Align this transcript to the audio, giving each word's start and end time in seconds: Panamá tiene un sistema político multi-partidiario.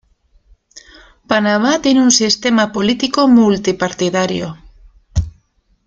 Panamá 1.27 1.79
tiene 1.79 2.01
un 2.01 2.09
sistema 2.09 2.71
político 2.71 3.27
multi-partidiario. 3.27 4.57